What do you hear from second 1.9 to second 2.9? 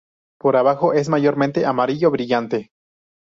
brillante.